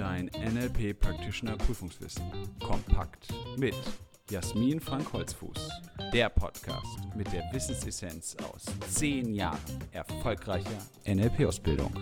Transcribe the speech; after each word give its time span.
Dein 0.00 0.28
NLP 0.28 0.98
Practitioner 0.98 1.58
Prüfungswissen. 1.58 2.24
Kompakt 2.58 3.28
mit 3.58 3.74
Jasmin 4.30 4.80
Frank 4.80 5.12
Holzfuß. 5.12 5.68
Der 6.14 6.30
Podcast 6.30 6.98
mit 7.14 7.30
der 7.34 7.42
Wissensessenz 7.52 8.34
aus 8.36 8.64
zehn 8.88 9.34
Jahren 9.34 9.60
erfolgreicher 9.92 10.78
NLP-Ausbildung. 11.04 11.92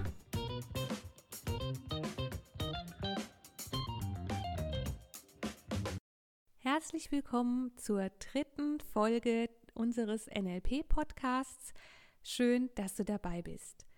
Herzlich 6.58 7.10
willkommen 7.10 7.76
zur 7.78 8.10
dritten 8.10 8.78
Folge 8.78 9.50
unseres 9.74 10.28
NLP-Podcasts. 10.28 11.72
Schön, 12.22 12.70
dass 12.76 12.94
du 12.94 13.04
dabei 13.04 13.42
bist. 13.42 13.88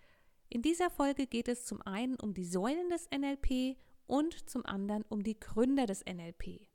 In 0.49 0.63
dieser 0.63 0.89
Folge 0.89 1.27
geht 1.27 1.49
es 1.49 1.67
zum 1.67 1.83
einen 1.83 2.17
um 2.17 2.33
die 2.33 2.47
Säulen 2.47 2.89
des 2.89 3.07
NLP 3.11 3.77
und 4.11 4.51
zum 4.51 4.67
anderen 4.67 5.05
um 5.09 5.23
die 5.23 5.39
Gründer 5.39 5.87
des 5.87 6.05
NLP. 6.05 6.67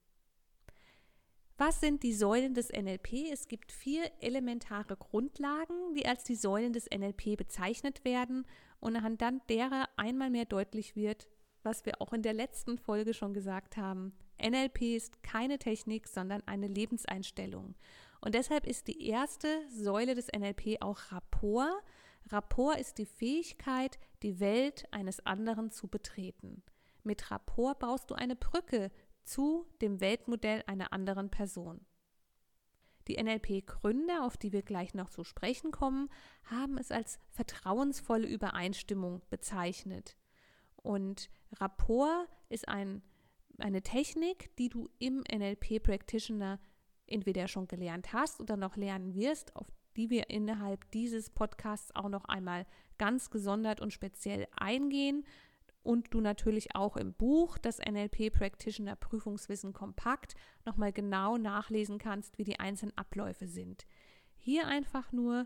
Was 1.57 1.79
sind 1.79 2.03
die 2.03 2.13
Säulen 2.13 2.53
des 2.53 2.69
NLP? 2.69 3.31
Es 3.31 3.47
gibt 3.47 3.71
vier 3.71 4.09
elementare 4.19 4.97
Grundlagen, 4.97 5.93
die 5.93 6.05
als 6.05 6.23
die 6.23 6.35
Säulen 6.35 6.73
des 6.73 6.89
NLP 6.89 7.37
bezeichnet 7.37 8.03
werden 8.03 8.45
und 8.79 8.95
anhand 8.95 9.49
derer 9.49 9.87
einmal 9.97 10.29
mehr 10.29 10.45
deutlich 10.45 10.95
wird, 10.95 11.27
was 11.63 11.85
wir 11.85 12.01
auch 12.01 12.13
in 12.13 12.21
der 12.21 12.33
letzten 12.33 12.77
Folge 12.77 13.13
schon 13.13 13.33
gesagt 13.33 13.77
haben. 13.77 14.13
NLP 14.41 14.95
ist 14.95 15.23
keine 15.23 15.59
Technik, 15.59 16.07
sondern 16.07 16.41
eine 16.45 16.67
Lebenseinstellung. 16.67 17.75
Und 18.21 18.35
deshalb 18.35 18.65
ist 18.65 18.87
die 18.87 19.07
erste 19.07 19.47
Säule 19.69 20.15
des 20.15 20.27
NLP 20.27 20.81
auch 20.81 21.11
Rapport, 21.11 21.71
Rapport 22.31 22.79
ist 22.79 22.97
die 22.97 23.05
Fähigkeit, 23.05 23.99
die 24.23 24.39
Welt 24.39 24.85
eines 24.91 25.25
anderen 25.25 25.71
zu 25.71 25.87
betreten. 25.87 26.63
Mit 27.05 27.29
Rapport 27.29 27.77
baust 27.77 28.09
du 28.09 28.15
eine 28.15 28.35
Brücke 28.35 28.91
zu 29.23 29.67
dem 29.81 30.01
Weltmodell 30.01 30.63
einer 30.65 30.91
anderen 30.91 31.29
Person. 31.29 31.85
Die 33.07 33.21
NLP-Gründer, 33.21 34.23
auf 34.25 34.37
die 34.37 34.51
wir 34.51 34.63
gleich 34.63 34.95
noch 34.95 35.11
zu 35.11 35.23
sprechen 35.23 35.71
kommen, 35.71 36.09
haben 36.45 36.79
es 36.79 36.91
als 36.91 37.19
vertrauensvolle 37.29 38.27
Übereinstimmung 38.27 39.21
bezeichnet. 39.29 40.17
Und 40.77 41.29
Rapport 41.51 42.27
ist 42.49 42.67
ein, 42.67 43.03
eine 43.59 43.83
Technik, 43.83 44.55
die 44.57 44.69
du 44.69 44.89
im 44.97 45.23
NLP-Practitioner 45.31 46.59
entweder 47.05 47.47
schon 47.47 47.67
gelernt 47.67 48.13
hast 48.13 48.39
oder 48.39 48.57
noch 48.57 48.77
lernen 48.77 49.13
wirst, 49.13 49.55
auf 49.55 49.67
die 49.95 50.09
wir 50.09 50.31
innerhalb 50.31 50.89
dieses 50.89 51.29
Podcasts 51.29 51.95
auch 51.95 52.09
noch 52.09 52.25
einmal 52.25 52.65
ganz 52.97 53.29
gesondert 53.29 53.79
und 53.79 53.93
speziell 53.93 54.47
eingehen 54.57 55.23
und 55.85 56.13
du 56.13 56.19
natürlich 56.19 56.75
auch 56.75 56.97
im 56.97 57.13
Buch 57.13 57.57
das 57.59 57.77
NLP 57.77 58.33
Practitioner 58.33 58.95
Prüfungswissen 58.95 59.71
kompakt 59.71 60.33
nochmal 60.65 60.91
genau 60.91 61.37
nachlesen 61.37 61.99
kannst, 61.99 62.37
wie 62.39 62.43
die 62.43 62.59
einzelnen 62.59 62.97
Abläufe 62.97 63.47
sind. 63.47 63.85
Hier 64.35 64.67
einfach 64.67 65.11
nur 65.11 65.45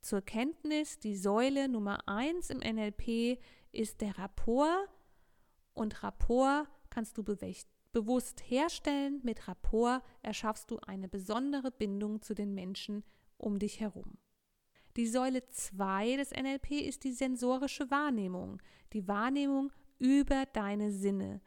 zur 0.00 0.22
Kenntnis, 0.22 0.98
die 0.98 1.16
Säule 1.16 1.68
Nummer 1.68 2.08
1 2.08 2.50
im 2.50 2.58
NLP 2.58 3.38
ist 3.70 4.00
der 4.00 4.18
Rapport 4.18 4.88
und 5.74 6.02
Rapport 6.02 6.66
kannst 6.88 7.18
du 7.18 7.22
bewusst 7.22 8.42
herstellen. 8.48 9.20
Mit 9.24 9.46
Rapport 9.46 10.02
erschaffst 10.22 10.70
du 10.70 10.78
eine 10.78 11.08
besondere 11.08 11.70
Bindung 11.70 12.22
zu 12.22 12.34
den 12.34 12.54
Menschen, 12.54 13.04
um 13.36 13.58
dich 13.58 13.80
herum. 13.80 14.16
Die 14.96 15.08
Säule 15.08 15.44
2 15.48 16.16
des 16.16 16.30
NLP 16.30 16.70
ist 16.72 17.02
die 17.02 17.12
sensorische 17.12 17.90
Wahrnehmung, 17.90 18.62
die 18.92 19.08
Wahrnehmung 19.08 19.72
über 19.98 20.46
deine 20.52 20.92
Sinne. 20.92 21.40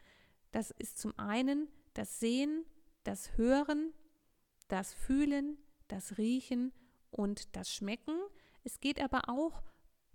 Das 0.50 0.70
ist 0.70 0.98
zum 0.98 1.18
einen 1.18 1.68
das 1.94 2.20
Sehen, 2.20 2.66
das 3.04 3.38
Hören, 3.38 3.94
das 4.68 4.92
Fühlen, 4.92 5.56
das 5.88 6.18
Riechen 6.18 6.72
und 7.10 7.56
das 7.56 7.72
Schmecken. 7.72 8.18
Es 8.64 8.80
geht 8.80 9.00
aber 9.00 9.30
auch 9.30 9.62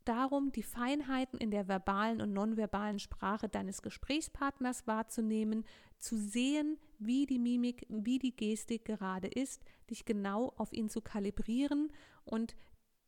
darum, 0.06 0.52
die 0.52 0.62
Feinheiten 0.62 1.40
in 1.40 1.50
der 1.50 1.68
verbalen 1.68 2.22
und 2.22 2.34
nonverbalen 2.34 3.00
Sprache 3.00 3.50
deines 3.50 3.82
Gesprächspartners 3.82 4.86
wahrzunehmen, 4.86 5.66
zu 5.98 6.18
sehen, 6.18 6.78
wie 7.00 7.26
die 7.26 7.40
Mimik, 7.40 7.86
wie 7.90 8.20
die 8.20 8.36
Gestik 8.36 8.86
gerade 8.86 9.28
ist, 9.28 9.64
dich 9.90 10.06
genau 10.06 10.54
auf 10.58 10.72
ihn 10.74 10.90
zu 10.90 11.02
kalibrieren 11.02 11.92
und 12.26 12.56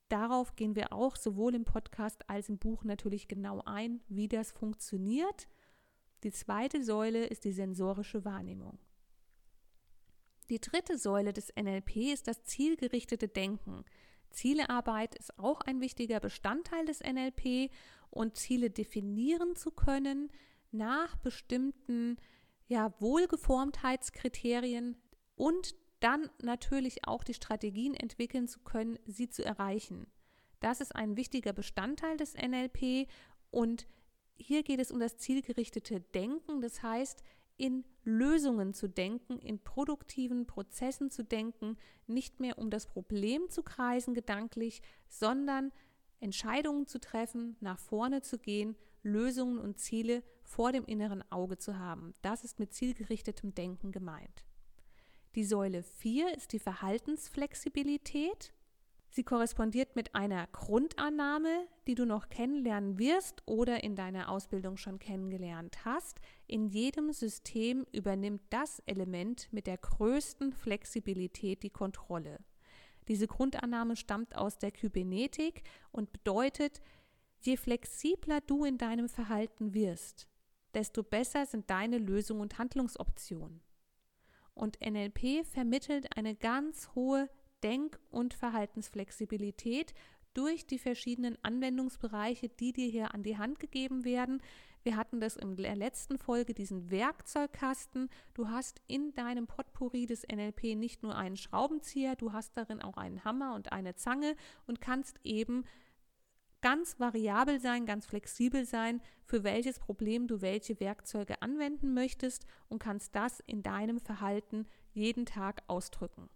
darauf 0.10 0.56
gehen 0.56 0.76
wir 0.76 0.94
auch 0.94 1.16
sowohl 1.16 1.56
im 1.56 1.66
Podcast 1.66 2.30
als 2.30 2.50
im 2.50 2.58
Buch 2.58 2.84
natürlich 2.84 3.28
genau 3.28 3.62
ein, 3.66 4.02
wie 4.08 4.28
das 4.28 4.52
funktioniert. 4.52 5.48
Die 6.24 6.32
zweite 6.32 6.84
Säule 6.84 7.26
ist 7.26 7.44
die 7.46 7.52
sensorische 7.52 8.26
Wahrnehmung. 8.26 8.80
Die 10.50 10.60
dritte 10.60 10.98
Säule 10.98 11.34
des 11.34 11.52
NLP 11.56 12.14
ist 12.14 12.28
das 12.28 12.44
zielgerichtete 12.44 13.28
Denken. 13.28 13.84
Zielearbeit 14.30 15.16
ist 15.16 15.40
auch 15.40 15.62
ein 15.62 15.82
wichtiger 15.82 16.20
Bestandteil 16.20 16.86
des 16.86 17.00
NLP 17.02 17.72
und 18.10 18.38
Ziele 18.38 18.70
definieren 18.70 19.56
zu 19.56 19.72
können 19.72 20.32
nach 20.72 21.16
bestimmten 21.18 22.18
ja, 22.68 22.94
Wohlgeformtheitskriterien 23.00 24.98
und 25.36 25.76
dann 26.06 26.30
natürlich 26.40 27.08
auch 27.08 27.24
die 27.24 27.34
Strategien 27.34 27.96
entwickeln 27.96 28.48
zu 28.48 28.60
können, 28.60 29.00
sie 29.08 29.28
zu 29.28 29.44
erreichen. 29.44 30.06
Das 30.60 30.80
ist 30.80 30.96
ein 30.96 31.18
wichtiger 31.18 31.52
Bestandteil 31.52 32.16
des 32.16 32.36
NLP 32.36 33.10
und 33.50 33.88
hier 34.38 34.62
geht 34.62 34.80
es 34.80 34.92
um 34.92 35.00
das 35.00 35.18
zielgerichtete 35.18 36.02
Denken, 36.02 36.62
das 36.62 36.84
heißt, 36.84 37.24
in 37.58 37.86
Lösungen 38.04 38.76
zu 38.76 38.88
denken, 38.88 39.40
in 39.40 39.58
produktiven 39.64 40.46
Prozessen 40.46 41.10
zu 41.10 41.24
denken, 41.24 41.76
nicht 42.06 42.40
mehr 42.40 42.60
um 42.60 42.70
das 42.70 42.86
Problem 42.86 43.50
zu 43.50 43.64
kreisen 43.64 44.14
gedanklich, 44.14 44.84
sondern 45.08 45.72
Entscheidungen 46.20 46.86
zu 46.86 47.00
treffen, 47.00 47.58
nach 47.62 47.80
vorne 47.80 48.22
zu 48.22 48.38
gehen, 48.38 48.76
Lösungen 49.02 49.58
und 49.58 49.80
Ziele 49.80 50.22
vor 50.44 50.72
dem 50.72 50.86
inneren 50.86 51.24
Auge 51.32 51.58
zu 51.58 51.80
haben. 51.80 52.14
Das 52.22 52.44
ist 52.44 52.60
mit 52.60 52.74
zielgerichtetem 52.74 53.56
Denken 53.56 53.92
gemeint. 53.92 54.46
Die 55.36 55.44
Säule 55.44 55.84
4 55.84 56.34
ist 56.34 56.54
die 56.54 56.60
Verhaltensflexibilität. 56.60 58.54
Sie 59.10 59.24
korrespondiert 59.24 59.94
mit 59.98 60.16
einer 60.16 60.48
Grundannahme, 60.48 61.68
die 61.88 61.96
du 61.96 62.06
noch 62.06 62.30
kennenlernen 62.30 62.98
wirst 62.98 63.44
oder 63.46 63.84
in 63.84 63.98
deiner 63.98 64.30
Ausbildung 64.30 64.78
schon 64.78 64.98
kennengelernt 64.98 65.84
hast. 65.84 66.22
In 66.48 66.68
jedem 66.68 67.12
System 67.12 67.86
übernimmt 67.92 68.44
das 68.50 68.80
Element 68.86 69.52
mit 69.52 69.68
der 69.68 69.78
größten 69.78 70.54
Flexibilität 70.54 71.64
die 71.64 71.70
Kontrolle. 71.70 72.40
Diese 73.10 73.28
Grundannahme 73.28 73.98
stammt 73.98 74.38
aus 74.38 74.58
der 74.58 74.72
Kybernetik 74.72 75.64
und 75.92 76.14
bedeutet, 76.14 76.82
je 77.42 77.58
flexibler 77.58 78.40
du 78.40 78.64
in 78.64 78.78
deinem 78.78 79.10
Verhalten 79.10 79.74
wirst, 79.74 80.30
desto 80.74 81.04
besser 81.04 81.46
sind 81.46 81.70
deine 81.70 81.98
Lösungen 81.98 82.40
und 82.40 82.58
Handlungsoptionen. 82.58 83.62
Und 84.56 84.80
NLP 84.82 85.46
vermittelt 85.46 86.18
eine 86.18 86.36
ganz 86.36 86.90
hohe 86.96 87.30
Denk- 87.62 88.00
und 88.10 88.34
Verhaltensflexibilität 88.34 89.94
durch 90.34 90.66
die 90.66 90.80
verschiedenen 90.80 91.38
Anwendungsbereiche, 91.44 92.50
die 92.50 92.74
dir 92.74 92.88
hier 92.88 93.14
an 93.14 93.24
die 93.24 93.38
Hand 93.38 93.60
gegeben 93.60 94.04
werden. 94.04 94.42
Wir 94.84 94.98
hatten 94.98 95.20
das 95.20 95.36
in 95.36 95.56
der 95.56 95.76
letzten 95.76 96.18
Folge, 96.20 96.54
diesen 96.54 96.92
Werkzeugkasten. 96.92 98.10
Du 98.34 98.50
hast 98.50 98.82
in 98.88 99.14
deinem 99.14 99.48
Potpourri 99.48 100.06
des 100.06 100.24
NLP 100.32 100.76
nicht 100.76 101.02
nur 101.02 101.16
einen 101.16 101.38
Schraubenzieher, 101.38 102.16
du 102.16 102.34
hast 102.34 102.56
darin 102.56 102.82
auch 102.82 102.98
einen 102.98 103.24
Hammer 103.24 103.56
und 103.56 103.72
eine 103.72 103.96
Zange 103.96 104.36
und 104.68 104.82
kannst 104.82 105.20
eben 105.24 105.64
ganz 106.66 107.00
variabel 107.00 107.60
sein, 107.60 107.86
ganz 107.86 108.08
flexibel 108.08 108.66
sein, 108.66 109.00
für 109.24 109.44
welches 109.44 109.78
Problem 109.78 110.26
du 110.26 110.42
welche 110.42 110.80
Werkzeuge 110.80 111.44
anwenden 111.44 111.94
möchtest 111.94 112.48
und 112.70 112.80
kannst 112.80 113.16
das 113.16 113.40
in 113.42 113.62
deinem 113.62 114.00
Verhalten 114.00 114.66
jeden 114.92 115.28
Tag 115.28 115.62
ausdrücken. 115.68 116.28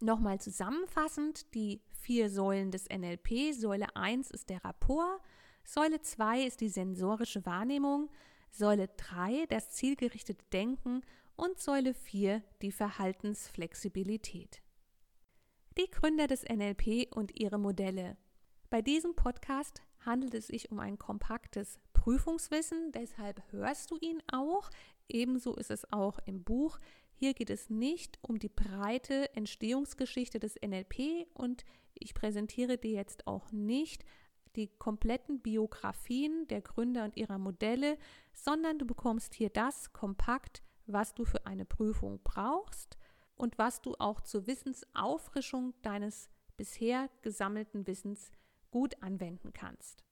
Nochmal 0.00 0.40
zusammenfassend 0.40 1.54
die 1.54 1.82
vier 1.92 2.30
Säulen 2.30 2.72
des 2.72 2.88
NLP. 2.88 3.54
Säule 3.54 3.94
1 3.94 4.32
ist 4.32 4.50
der 4.50 4.64
Rapport, 4.64 5.20
Säule 5.62 6.00
2 6.00 6.42
ist 6.42 6.60
die 6.60 6.68
sensorische 6.68 7.46
Wahrnehmung, 7.46 8.10
Säule 8.50 8.88
3 8.88 9.46
das 9.46 9.70
zielgerichtete 9.70 10.44
Denken 10.52 11.02
und 11.36 11.60
Säule 11.60 11.94
4 11.94 12.42
die 12.60 12.72
Verhaltensflexibilität. 12.72 14.62
Die 15.78 15.88
Gründer 15.92 16.26
des 16.26 16.42
NLP 16.42 17.06
und 17.14 17.38
ihre 17.38 17.60
Modelle. 17.60 18.16
Bei 18.72 18.80
diesem 18.80 19.14
Podcast 19.14 19.82
handelt 20.00 20.32
es 20.32 20.46
sich 20.46 20.72
um 20.72 20.80
ein 20.80 20.98
kompaktes 20.98 21.78
Prüfungswissen, 21.92 22.90
deshalb 22.92 23.42
hörst 23.52 23.90
du 23.90 23.98
ihn 24.00 24.22
auch. 24.32 24.70
Ebenso 25.10 25.54
ist 25.56 25.70
es 25.70 25.92
auch 25.92 26.18
im 26.24 26.42
Buch. 26.42 26.78
Hier 27.12 27.34
geht 27.34 27.50
es 27.50 27.68
nicht 27.68 28.18
um 28.22 28.38
die 28.38 28.48
breite 28.48 29.36
Entstehungsgeschichte 29.36 30.38
des 30.38 30.54
NLP 30.54 31.26
und 31.34 31.66
ich 31.92 32.14
präsentiere 32.14 32.78
dir 32.78 32.92
jetzt 32.92 33.26
auch 33.26 33.52
nicht 33.52 34.06
die 34.56 34.68
kompletten 34.78 35.42
Biografien 35.42 36.48
der 36.48 36.62
Gründer 36.62 37.04
und 37.04 37.18
ihrer 37.18 37.36
Modelle, 37.36 37.98
sondern 38.32 38.78
du 38.78 38.86
bekommst 38.86 39.34
hier 39.34 39.50
das 39.50 39.92
kompakt, 39.92 40.62
was 40.86 41.12
du 41.12 41.26
für 41.26 41.44
eine 41.44 41.66
Prüfung 41.66 42.20
brauchst 42.24 42.96
und 43.34 43.58
was 43.58 43.82
du 43.82 43.96
auch 43.98 44.22
zur 44.22 44.46
Wissensauffrischung 44.46 45.74
deines 45.82 46.30
bisher 46.56 47.10
gesammelten 47.20 47.86
Wissens 47.86 48.30
gut 48.72 49.00
anwenden 49.00 49.52
kannst. 49.52 50.02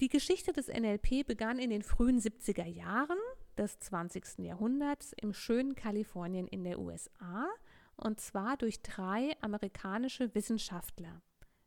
Die 0.00 0.08
Geschichte 0.08 0.52
des 0.54 0.68
NLP 0.68 1.26
begann 1.26 1.58
in 1.58 1.68
den 1.68 1.82
frühen 1.82 2.18
70er 2.20 2.64
Jahren 2.64 3.18
des 3.58 3.78
20. 3.80 4.38
Jahrhunderts 4.38 5.12
im 5.20 5.34
schönen 5.34 5.74
Kalifornien 5.74 6.46
in 6.46 6.64
der 6.64 6.78
USA 6.78 7.48
und 7.96 8.20
zwar 8.20 8.56
durch 8.56 8.80
drei 8.80 9.36
amerikanische 9.40 10.34
Wissenschaftler, 10.34 11.20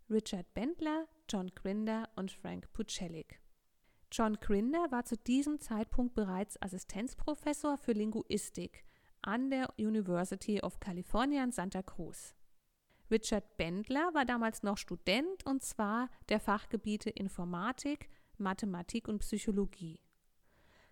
Richard 0.09 0.53
Bendler, 0.53 1.07
John 1.29 1.51
Grinder 1.53 2.09
und 2.15 2.31
Frank 2.31 2.71
Pucelik. 2.71 3.41
John 4.11 4.35
Grinder 4.39 4.91
war 4.91 5.05
zu 5.05 5.17
diesem 5.17 5.59
Zeitpunkt 5.59 6.15
bereits 6.15 6.61
Assistenzprofessor 6.61 7.77
für 7.77 7.93
Linguistik 7.93 8.83
an 9.21 9.49
der 9.49 9.73
University 9.77 10.61
of 10.61 10.79
California 10.79 11.43
in 11.43 11.51
Santa 11.51 11.81
Cruz. 11.81 12.35
Richard 13.11 13.57
Bendler 13.57 14.13
war 14.13 14.25
damals 14.25 14.63
noch 14.63 14.77
Student 14.77 15.45
und 15.45 15.61
zwar 15.61 16.09
der 16.29 16.39
Fachgebiete 16.39 17.09
Informatik, 17.09 18.09
Mathematik 18.37 19.07
und 19.07 19.19
Psychologie. 19.19 19.99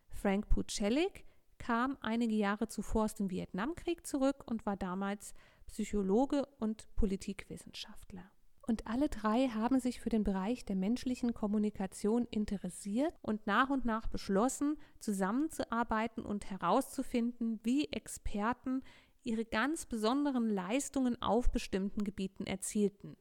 Frank 0.10 0.50
Pucelik 0.50 1.26
kam 1.58 1.98
einige 2.02 2.36
Jahre 2.36 2.68
zuvor 2.68 3.06
aus 3.06 3.16
dem 3.16 3.30
Vietnamkrieg 3.30 4.06
zurück 4.06 4.44
und 4.46 4.66
war 4.66 4.76
damals 4.76 5.34
Psychologe 5.68 6.46
und 6.60 6.94
Politikwissenschaftler. 6.96 8.30
Und 8.68 8.86
alle 8.86 9.10
drei 9.10 9.48
haben 9.48 9.80
sich 9.80 10.00
für 10.00 10.10
den 10.10 10.24
Bereich 10.24 10.64
der 10.64 10.76
menschlichen 10.76 11.34
Kommunikation 11.34 12.28
interessiert 12.30 13.14
und 13.22 13.48
nach 13.48 13.70
und 13.70 13.84
nach 13.84 14.08
beschlossen, 14.08 14.78
zusammenzuarbeiten 15.00 16.24
und 16.24 16.52
herauszufinden, 16.52 17.60
wie 17.64 17.86
Experten 17.86 18.84
ihre 19.24 19.46
ganz 19.46 19.86
besonderen 19.86 20.50
Leistungen 20.50 21.22
auf 21.22 21.52
bestimmten 21.52 22.04
Gebieten 22.04 22.46
erzielten. 22.46 23.18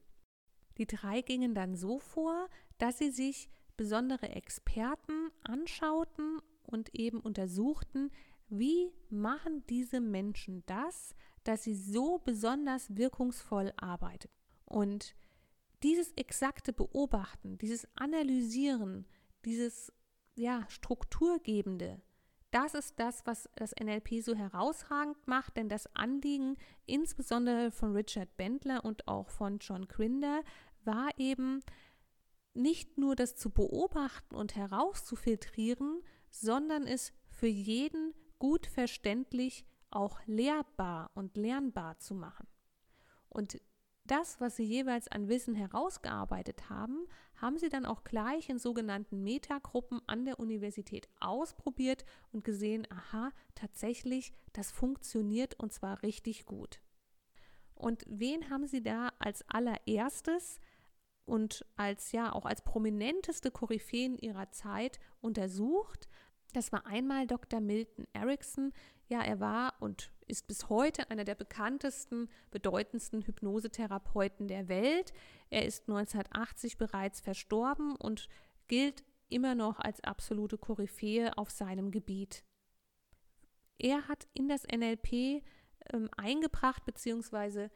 Die 0.77 0.87
drei 0.87 1.21
gingen 1.21 1.53
dann 1.53 1.75
so 1.75 1.99
vor, 1.99 2.47
dass 2.77 2.97
sie 2.97 3.11
sich 3.11 3.49
besondere 3.75 4.29
Experten 4.29 5.29
anschauten 5.43 6.41
und 6.63 6.95
eben 6.95 7.19
untersuchten, 7.19 8.11
wie 8.47 8.91
machen 9.09 9.63
diese 9.67 9.99
Menschen 9.99 10.63
das, 10.65 11.15
dass 11.43 11.63
sie 11.63 11.75
so 11.75 12.19
besonders 12.19 12.95
wirkungsvoll 12.95 13.73
arbeiten. 13.77 14.29
Und 14.65 15.15
dieses 15.83 16.11
exakte 16.13 16.73
Beobachten, 16.73 17.57
dieses 17.57 17.87
Analysieren, 17.95 19.05
dieses 19.45 19.93
ja, 20.35 20.65
Strukturgebende, 20.69 22.01
das 22.51 22.73
ist 22.73 22.99
das, 22.99 23.25
was 23.25 23.49
das 23.55 23.73
NLP 23.79 24.21
so 24.23 24.35
herausragend 24.35 25.27
macht, 25.27 25.55
denn 25.57 25.69
das 25.69 25.93
Anliegen 25.95 26.57
insbesondere 26.85 27.71
von 27.71 27.95
Richard 27.95 28.35
Bendler 28.37 28.83
und 28.83 29.07
auch 29.07 29.29
von 29.29 29.59
John 29.59 29.87
Grinder 29.87 30.41
war 30.83 31.09
eben 31.17 31.61
nicht 32.53 32.97
nur 32.97 33.15
das 33.15 33.35
zu 33.35 33.51
beobachten 33.51 34.35
und 34.35 34.55
herauszufiltrieren, 34.55 36.01
sondern 36.29 36.87
es 36.87 37.13
für 37.29 37.47
jeden 37.47 38.13
gut 38.39 38.65
verständlich 38.65 39.65
auch 39.91 40.19
lehrbar 40.25 41.11
und 41.13 41.37
lernbar 41.37 41.99
zu 41.99 42.15
machen. 42.15 42.47
Und 43.29 43.61
das, 44.09 44.41
was 44.41 44.55
sie 44.55 44.63
jeweils 44.63 45.07
an 45.07 45.29
Wissen 45.29 45.55
herausgearbeitet 45.55 46.69
haben, 46.69 47.07
haben 47.35 47.57
sie 47.57 47.69
dann 47.69 47.85
auch 47.85 48.03
gleich 48.03 48.49
in 48.49 48.59
sogenannten 48.59 49.23
Metagruppen 49.23 50.01
an 50.07 50.25
der 50.25 50.39
Universität 50.39 51.07
ausprobiert 51.19 52.05
und 52.31 52.43
gesehen, 52.43 52.87
aha, 52.89 53.31
tatsächlich, 53.55 54.33
das 54.53 54.71
funktioniert 54.71 55.55
und 55.59 55.71
zwar 55.71 56.01
richtig 56.03 56.45
gut. 56.45 56.81
Und 57.75 58.03
wen 58.07 58.49
haben 58.49 58.67
sie 58.67 58.81
da 58.83 59.13
als 59.19 59.47
allererstes 59.47 60.59
und 61.25 61.65
als 61.77 62.11
ja 62.11 62.33
auch 62.33 62.45
als 62.45 62.63
prominenteste 62.63 63.51
Koryphäen 63.51 64.17
ihrer 64.17 64.51
Zeit 64.51 64.99
untersucht? 65.21 66.09
Das 66.53 66.71
war 66.71 66.85
einmal 66.87 67.27
Dr. 67.27 67.61
Milton 67.61 68.07
Erickson. 68.11 68.73
Ja, 69.09 69.21
er 69.21 69.39
war 69.39 69.73
und 69.79 70.11
ist 70.27 70.47
bis 70.47 70.69
heute 70.69 71.09
einer 71.09 71.23
der 71.23 71.33
bekanntesten, 71.33 72.29
bedeutendsten 72.51 73.23
Hypnosetherapeuten 73.23 74.47
der 74.47 74.67
Welt. 74.67 75.13
Er 75.49 75.65
ist 75.65 75.89
1980 75.89 76.77
bereits 76.77 77.19
verstorben 77.19 77.95
und 77.95 78.29
gilt 78.67 79.03
immer 79.27 79.55
noch 79.55 79.79
als 79.79 80.03
absolute 80.03 80.59
Koryphäe 80.59 81.35
auf 81.37 81.49
seinem 81.49 81.89
Gebiet. 81.89 82.43
Er 83.79 84.07
hat 84.07 84.27
in 84.33 84.47
das 84.47 84.63
NLP 84.63 85.43
ähm, 85.91 86.09
eingebracht, 86.15 86.85
beziehungsweise 86.85 87.71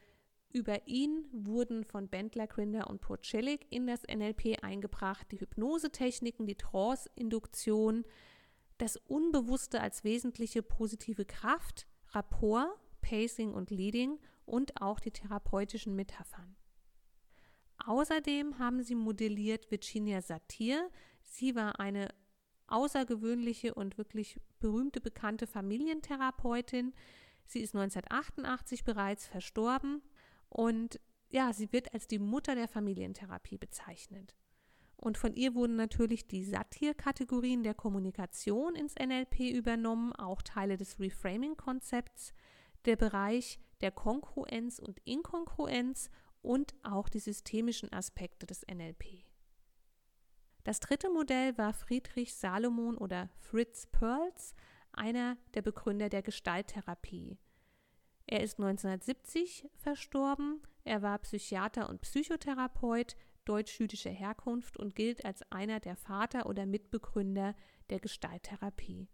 über 0.52 0.86
ihn 0.86 1.24
wurden 1.32 1.82
von 1.82 2.08
Bendler, 2.08 2.46
Grinder 2.46 2.88
und 2.88 3.00
Porcelik 3.00 3.66
in 3.70 3.88
das 3.88 4.02
NLP 4.02 4.62
eingebracht 4.62 5.26
die 5.32 5.40
Hypnosetechniken, 5.40 6.46
die 6.46 6.54
Trance-Induktion, 6.54 8.04
das 8.78 8.96
Unbewusste 8.96 9.80
als 9.80 10.04
wesentliche 10.04 10.62
positive 10.62 11.24
Kraft, 11.24 11.86
Rapport, 12.10 12.68
Pacing 13.00 13.52
und 13.52 13.70
Leading 13.70 14.18
und 14.46 14.80
auch 14.80 15.00
die 15.00 15.10
therapeutischen 15.10 15.94
Metaphern. 15.94 16.56
Außerdem 17.86 18.58
haben 18.58 18.82
sie 18.82 18.94
modelliert 18.94 19.70
Virginia 19.70 20.22
Satir. 20.22 20.90
Sie 21.22 21.54
war 21.54 21.80
eine 21.80 22.08
außergewöhnliche 22.66 23.74
und 23.74 23.98
wirklich 23.98 24.40
berühmte 24.58 25.00
bekannte 25.00 25.46
Familientherapeutin. 25.46 26.94
Sie 27.46 27.60
ist 27.60 27.74
1988 27.74 28.84
bereits 28.84 29.26
verstorben 29.26 30.02
und 30.48 30.98
ja, 31.30 31.52
sie 31.52 31.72
wird 31.72 31.92
als 31.92 32.06
die 32.06 32.18
Mutter 32.18 32.54
der 32.54 32.68
Familientherapie 32.68 33.58
bezeichnet. 33.58 34.34
Und 34.96 35.18
von 35.18 35.34
ihr 35.34 35.54
wurden 35.54 35.76
natürlich 35.76 36.26
die 36.26 36.44
Satir-Kategorien 36.44 37.62
der 37.62 37.74
Kommunikation 37.74 38.74
ins 38.74 38.94
NLP 38.94 39.40
übernommen, 39.52 40.12
auch 40.12 40.42
Teile 40.42 40.76
des 40.76 40.98
Reframing-Konzepts, 40.98 42.32
der 42.84 42.96
Bereich 42.96 43.58
der 43.80 43.90
Kongruenz 43.90 44.78
und 44.78 45.00
Inkongruenz 45.04 46.10
und 46.42 46.74
auch 46.82 47.08
die 47.08 47.18
systemischen 47.18 47.92
Aspekte 47.92 48.46
des 48.46 48.62
NLP. 48.66 49.24
Das 50.62 50.80
dritte 50.80 51.10
Modell 51.10 51.56
war 51.58 51.74
Friedrich 51.74 52.34
Salomon 52.34 52.96
oder 52.96 53.28
Fritz 53.38 53.86
Perls, 53.86 54.54
einer 54.92 55.36
der 55.52 55.62
Begründer 55.62 56.08
der 56.08 56.22
Gestalttherapie. 56.22 57.38
Er 58.26 58.42
ist 58.42 58.58
1970 58.58 59.68
verstorben. 59.74 60.62
Er 60.84 61.02
war 61.02 61.18
Psychiater 61.18 61.88
und 61.88 62.00
Psychotherapeut, 62.00 63.16
deutsch-jüdischer 63.44 64.10
Herkunft 64.10 64.76
und 64.76 64.94
gilt 64.94 65.24
als 65.24 65.42
einer 65.50 65.80
der 65.80 65.96
Vater 65.96 66.46
oder 66.46 66.66
Mitbegründer 66.66 67.54
der 67.90 68.00
Gestalttherapie. 68.00 69.08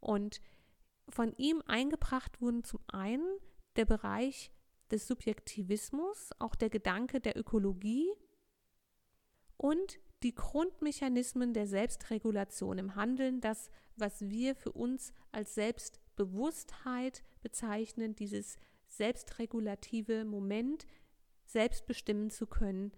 Und 0.00 0.40
von 1.08 1.32
ihm 1.36 1.62
eingebracht 1.66 2.40
wurden 2.40 2.64
zum 2.64 2.80
einen 2.88 3.38
der 3.76 3.84
Bereich 3.84 4.50
des 4.90 5.06
Subjektivismus, 5.06 6.30
auch 6.38 6.54
der 6.54 6.70
Gedanke 6.70 7.20
der 7.20 7.36
Ökologie 7.36 8.10
und 9.56 9.98
die 10.22 10.34
Grundmechanismen 10.34 11.52
der 11.52 11.66
Selbstregulation 11.66 12.78
im 12.78 12.94
Handeln, 12.96 13.40
das, 13.40 13.70
was 13.96 14.28
wir 14.28 14.54
für 14.54 14.72
uns 14.72 15.12
als 15.30 15.54
Selbstbewusstheit 15.54 17.22
bezeichnen, 17.42 18.16
dieses 18.16 18.56
selbstregulative 18.88 20.24
Moment, 20.24 20.86
selbst 21.44 21.86
bestimmen 21.86 22.30
zu 22.30 22.46
können, 22.46 22.92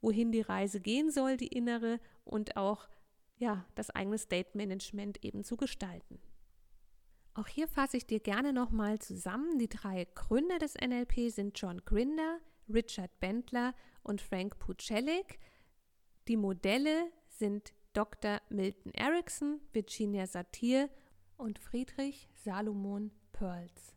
wohin 0.00 0.32
die 0.32 0.40
Reise 0.40 0.80
gehen 0.80 1.10
soll, 1.10 1.36
die 1.36 1.48
innere, 1.48 2.00
und 2.24 2.56
auch 2.56 2.88
ja, 3.38 3.64
das 3.74 3.90
eigene 3.90 4.18
State 4.18 4.50
Management 4.54 5.24
eben 5.24 5.44
zu 5.44 5.56
gestalten. 5.56 6.20
Auch 7.34 7.46
hier 7.46 7.68
fasse 7.68 7.96
ich 7.96 8.06
dir 8.06 8.18
gerne 8.18 8.52
nochmal 8.52 8.98
zusammen. 8.98 9.58
Die 9.58 9.68
drei 9.68 10.08
Gründer 10.14 10.58
des 10.58 10.74
NLP 10.74 11.30
sind 11.30 11.58
John 11.58 11.80
Grinder, 11.84 12.40
Richard 12.68 13.20
Bendler 13.20 13.74
und 14.02 14.20
Frank 14.20 14.58
Pucelik. 14.58 15.38
Die 16.26 16.36
Modelle 16.36 17.12
sind 17.28 17.72
Dr. 17.92 18.40
Milton 18.50 18.92
Erickson, 18.92 19.60
Virginia 19.72 20.26
Satir 20.26 20.90
und 21.36 21.60
Friedrich 21.60 22.28
Salomon 22.34 23.12
Pearls. 23.32 23.94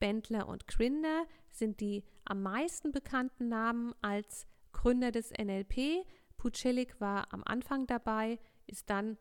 Bendler 0.00 0.48
und 0.48 0.66
Grinder 0.66 1.26
sind 1.52 1.80
die 1.80 2.04
am 2.24 2.42
meisten 2.42 2.90
bekannten 2.90 3.48
Namen 3.48 3.94
als 4.02 4.46
Gründer 4.72 5.12
des 5.12 5.30
NLP. 5.30 6.04
Pucelik 6.36 7.00
war 7.00 7.32
am 7.32 7.42
Anfang 7.44 7.86
dabei, 7.86 8.38
ist 8.66 8.90
dann 8.90 9.16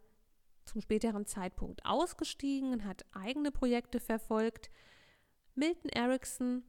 zum 0.66 0.82
späteren 0.82 1.26
Zeitpunkt 1.26 1.86
ausgestiegen 1.86 2.72
und 2.72 2.86
hat 2.86 3.06
eigene 3.12 3.52
Projekte 3.52 4.00
verfolgt. 4.00 4.70
Milton 5.56 5.90
Erickson, 5.90 6.64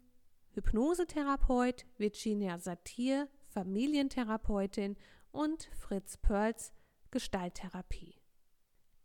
Hypnosetherapeut, 0.54 1.86
Virginia 1.98 2.58
Satir, 2.58 3.28
Familientherapeutin 3.50 4.96
und 5.30 5.64
Fritz 5.78 6.16
Perls 6.16 6.72
Gestalttherapie. 7.10 8.16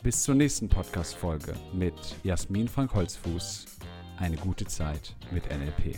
Bis 0.03 0.25
zur 0.25 0.35
nächsten 0.35 0.69
Podcast-Folge 0.69 1.55
mit 1.73 1.95
Jasmin 2.25 2.67
Frank 2.67 2.93
Holzfuß. 2.93 3.67
Eine 4.19 4.37
gute 4.37 4.67
Zeit 4.67 5.15
mit 5.31 5.45
NLP. 5.49 5.95